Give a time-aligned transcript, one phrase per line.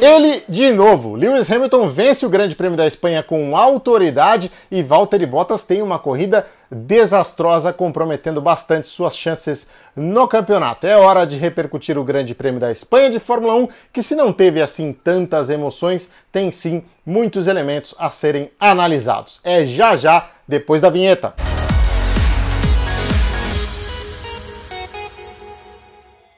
[0.00, 1.14] Ele de novo.
[1.14, 5.98] Lewis Hamilton vence o Grande Prêmio da Espanha com autoridade e Valtteri Bottas tem uma
[5.98, 10.86] corrida desastrosa, comprometendo bastante suas chances no campeonato.
[10.86, 14.32] É hora de repercutir o Grande Prêmio da Espanha de Fórmula 1, que se não
[14.32, 19.40] teve assim tantas emoções, tem sim muitos elementos a serem analisados.
[19.42, 21.45] É já já depois da vinheta.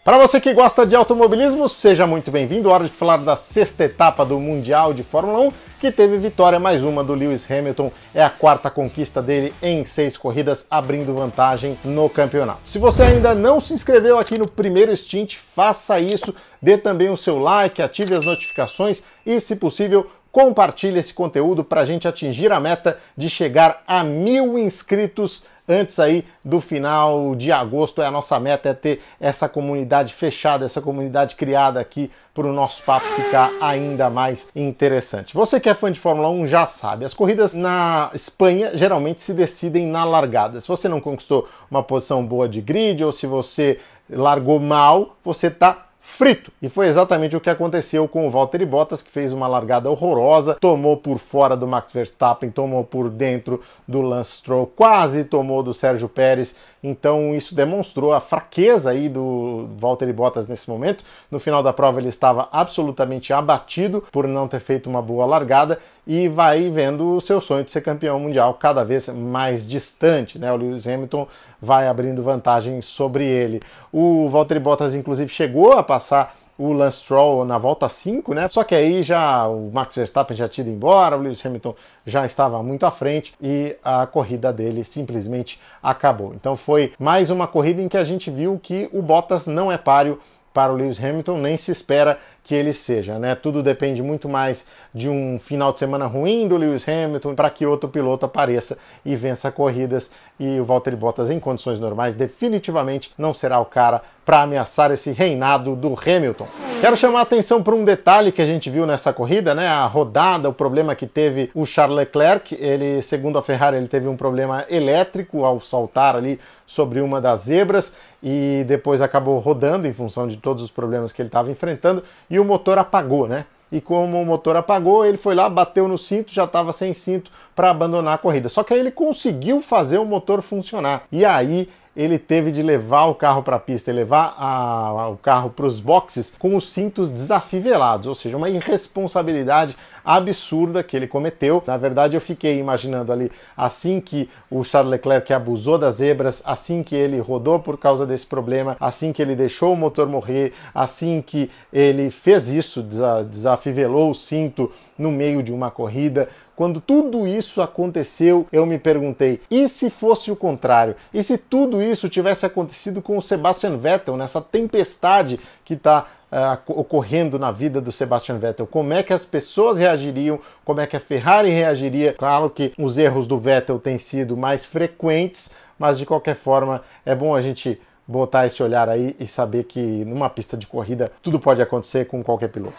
[0.08, 2.70] Para você que gosta de automobilismo, seja muito bem-vindo.
[2.70, 6.82] Hora de falar da sexta etapa do Mundial de Fórmula 1, que teve vitória mais
[6.82, 7.92] uma do Lewis Hamilton.
[8.14, 12.60] É a quarta conquista dele em seis corridas, abrindo vantagem no campeonato.
[12.64, 16.34] Se você ainda não se inscreveu aqui no primeiro stint, faça isso.
[16.62, 21.82] Dê também o seu like, ative as notificações e, se possível, compartilhe esse conteúdo para
[21.82, 27.52] a gente atingir a meta de chegar a mil inscritos antes aí do final de
[27.52, 28.00] agosto.
[28.00, 32.52] É a nossa meta é ter essa comunidade fechada, essa comunidade criada aqui para o
[32.52, 35.34] nosso papo ficar ainda mais interessante.
[35.34, 39.34] Você que é fã de Fórmula 1 já sabe, as corridas na Espanha geralmente se
[39.34, 40.60] decidem na largada.
[40.60, 45.48] Se você não conquistou uma posição boa de grid ou se você largou mal, você
[45.48, 46.50] está frito.
[46.60, 50.56] E foi exatamente o que aconteceu com o Valtteri Bottas, que fez uma largada horrorosa,
[50.58, 55.74] tomou por fora do Max Verstappen, tomou por dentro do Lance Stroll, quase tomou do
[55.74, 56.56] Sérgio Pérez.
[56.82, 61.04] Então isso demonstrou a fraqueza aí do Valtteri Bottas nesse momento.
[61.30, 65.78] No final da prova ele estava absolutamente abatido por não ter feito uma boa largada
[66.06, 70.52] e vai vendo o seu sonho de ser campeão mundial cada vez mais distante, né?
[70.52, 71.26] O Lewis Hamilton
[71.60, 73.60] vai abrindo vantagem sobre ele.
[73.92, 78.48] O Valtteri Bottas inclusive chegou a passar o Lance Stroll na volta 5, né?
[78.48, 82.26] Só que aí já o Max Verstappen já tinha ido embora, o Lewis Hamilton já
[82.26, 86.34] estava muito à frente e a corrida dele simplesmente acabou.
[86.34, 89.78] Então foi mais uma corrida em que a gente viu que o Bottas não é
[89.78, 90.18] páreo
[90.58, 93.36] para o Lewis Hamilton, nem se espera que ele seja, né?
[93.36, 97.64] Tudo depende muito mais de um final de semana ruim do Lewis Hamilton para que
[97.64, 103.32] outro piloto apareça e vença corridas e o Valtteri Bottas em condições normais definitivamente não
[103.32, 106.48] será o cara para ameaçar esse reinado do Hamilton.
[106.80, 109.66] Quero chamar a atenção para um detalhe que a gente viu nessa corrida, né?
[109.66, 112.54] A rodada, o problema que teve o Charles Leclerc.
[112.54, 117.40] Ele, segundo a Ferrari, ele teve um problema elétrico ao saltar ali sobre uma das
[117.40, 122.04] zebras e depois acabou rodando em função de todos os problemas que ele estava enfrentando
[122.30, 123.44] e o motor apagou, né?
[123.72, 127.30] E como o motor apagou, ele foi lá, bateu no cinto, já estava sem cinto
[127.56, 128.48] para abandonar a corrida.
[128.48, 131.02] Só que aí ele conseguiu fazer o motor funcionar.
[131.10, 131.68] E aí
[131.98, 135.66] ele teve de levar o carro para a pista e levar a, o carro para
[135.66, 141.60] os boxes com os cintos desafivelados, ou seja, uma irresponsabilidade absurda que ele cometeu.
[141.66, 146.84] Na verdade, eu fiquei imaginando ali, assim que o Charles Leclerc abusou das zebras, assim
[146.84, 151.20] que ele rodou por causa desse problema, assim que ele deixou o motor morrer, assim
[151.20, 152.80] que ele fez isso,
[153.28, 159.40] desafivelou o cinto no meio de uma corrida, quando tudo isso aconteceu, eu me perguntei:
[159.48, 160.96] e se fosse o contrário?
[161.14, 166.36] E se tudo isso tivesse acontecido com o Sebastian Vettel, nessa tempestade que está Uh,
[166.36, 170.86] eh, ocorrendo na vida do Sebastian Vettel, como é que as pessoas reagiriam, como é
[170.86, 172.12] que a Ferrari reagiria.
[172.12, 177.14] Claro que os erros do Vettel têm sido mais frequentes, mas de qualquer forma é
[177.14, 181.40] bom a gente botar esse olhar aí e saber que numa pista de corrida tudo
[181.40, 182.76] pode acontecer com qualquer piloto.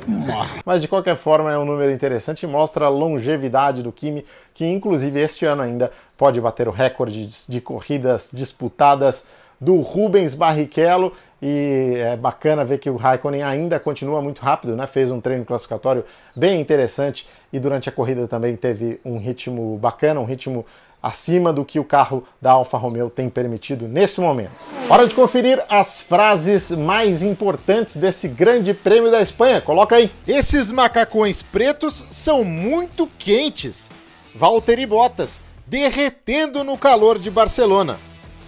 [0.65, 4.25] Mas de qualquer forma é um número interessante e mostra a longevidade do Kimi,
[4.55, 9.25] que inclusive este ano ainda pode bater o recorde de corridas disputadas
[9.61, 14.87] do Rubens Barrichello e é bacana ver que o Raikkonen ainda continua muito rápido, né?
[14.87, 16.05] Fez um treino classificatório
[16.35, 20.65] bem interessante e durante a corrida também teve um ritmo bacana, um ritmo
[21.03, 24.51] acima do que o carro da Alfa Romeo tem permitido nesse momento.
[24.89, 29.61] Hora de conferir as frases mais importantes desse grande prêmio da Espanha.
[29.61, 30.11] Coloca aí.
[30.27, 33.89] Esses macacões pretos são muito quentes.
[34.35, 37.99] Valtteri Bottas, derretendo no calor de Barcelona.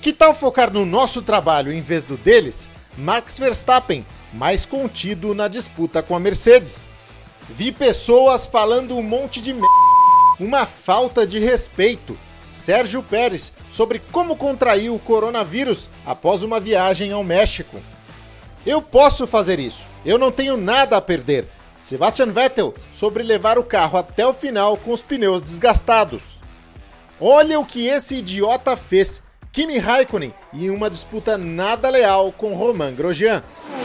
[0.01, 2.69] Que tal focar no nosso trabalho em vez do deles?
[2.99, 6.89] Max Verstappen, mais contido na disputa com a Mercedes.
[7.49, 9.69] Vi pessoas falando um monte de merda.
[10.41, 12.19] Uma falta de respeito.
[12.53, 17.81] Sérgio Pérez sobre como contraiu o coronavírus após uma viagem ao México.
[18.67, 21.47] Eu posso fazer isso, eu não tenho nada a perder.
[21.79, 26.41] Sebastian Vettel sobre levar o carro até o final com os pneus desgastados.
[27.21, 29.23] Olha o que esse idiota fez.
[29.53, 33.43] Kimi Raikkonen em uma disputa nada leal com Romain Grosjean.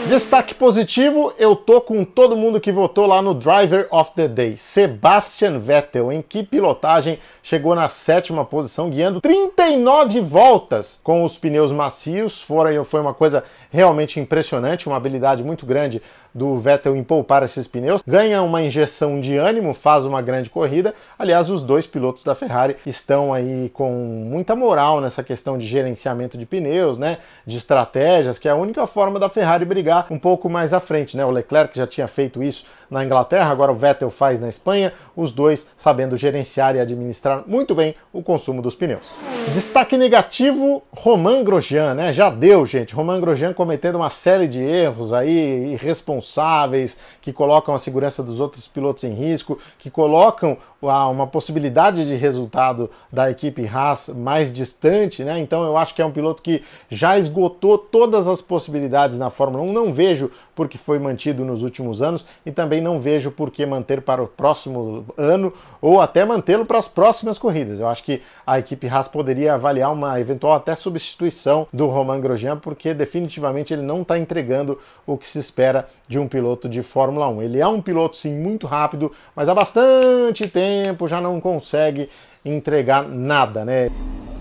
[0.08, 4.56] Destaque positivo, eu tô com todo mundo que votou lá no Driver of the Day.
[4.56, 11.72] Sebastian Vettel, em que pilotagem, chegou na sétima posição, guiando 39 voltas com os pneus
[11.72, 12.40] macios.
[12.40, 16.02] Fora, foi uma coisa realmente impressionante, uma habilidade muito grande
[16.34, 18.02] do Vettel em poupar esses pneus.
[18.06, 20.92] Ganha uma injeção de ânimo, faz uma grande corrida.
[21.18, 23.90] Aliás, os dois pilotos da Ferrari estão aí com
[24.28, 27.18] muita moral nessa questão de gerenciamento de pneus, né?
[27.44, 31.16] De estratégias, que é a única forma da Ferrari brigar um pouco mais à frente,
[31.16, 31.24] né?
[31.24, 35.32] O Leclerc já tinha feito isso na Inglaterra, agora o Vettel faz na Espanha, os
[35.32, 39.12] dois sabendo gerenciar e administrar muito bem o consumo dos pneus.
[39.52, 42.12] Destaque negativo, Romain Grosjean, né?
[42.12, 42.94] Já deu, gente.
[42.94, 48.68] Romain Grosjean cometendo uma série de erros aí irresponsáveis, que colocam a segurança dos outros
[48.68, 55.38] pilotos em risco, que colocam uma possibilidade de resultado da equipe Haas mais distante, né?
[55.38, 59.64] Então eu acho que é um piloto que já esgotou todas as possibilidades na Fórmula
[59.64, 59.72] 1.
[59.72, 64.02] Não vejo porque foi mantido nos últimos anos e também não vejo por que manter
[64.02, 67.80] para o próximo ano ou até mantê-lo para as próximas corridas.
[67.80, 72.58] Eu acho que a equipe Haas poderia avaliar uma eventual até substituição do Romain Grosjean,
[72.58, 77.26] porque definitivamente ele não está entregando o que se espera de um piloto de Fórmula
[77.28, 77.42] 1.
[77.42, 82.10] Ele é um piloto sim muito rápido, mas há bastante tempo já não consegue
[82.44, 83.90] entregar nada, né?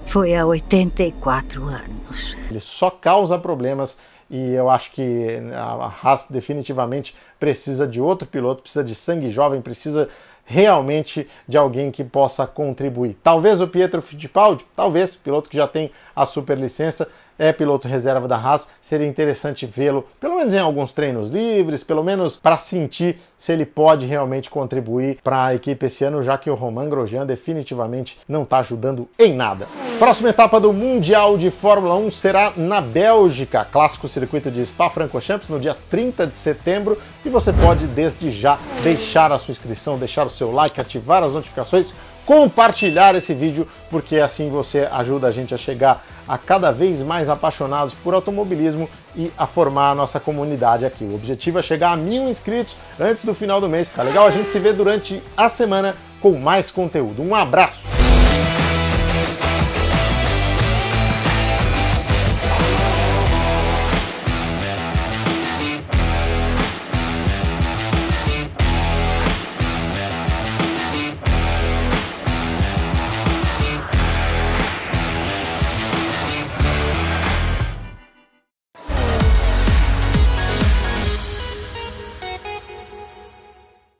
[0.07, 2.37] Foi há 84 anos.
[2.49, 3.97] Ele só causa problemas
[4.29, 9.61] e eu acho que a Haas definitivamente precisa de outro piloto, precisa de sangue jovem,
[9.61, 10.09] precisa
[10.45, 13.17] realmente de alguém que possa contribuir.
[13.23, 17.07] Talvez o Pietro Fittipaldi, talvez, piloto que já tem a superlicença,
[17.37, 22.03] é piloto reserva da Haas, seria interessante vê-lo, pelo menos em alguns treinos livres, pelo
[22.03, 26.49] menos para sentir se ele pode realmente contribuir para a equipe esse ano, já que
[26.49, 29.67] o Romain Grosjean definitivamente não está ajudando em nada.
[29.99, 35.59] Próxima etapa do Mundial de Fórmula 1 será na Bélgica, clássico circuito de Spa-Francorchamps no
[35.59, 40.29] dia 30 de setembro, e você pode desde já deixar a sua inscrição, deixar o
[40.29, 41.93] seu like, ativar as notificações,
[42.25, 47.29] compartilhar esse vídeo, porque assim você ajuda a gente a chegar a cada vez mais
[47.29, 51.03] apaixonados por automobilismo e a formar a nossa comunidade aqui.
[51.03, 53.89] O objetivo é chegar a mil inscritos antes do final do mês.
[53.89, 54.25] Tá legal?
[54.25, 57.21] A gente se vê durante a semana com mais conteúdo.
[57.21, 57.87] Um abraço!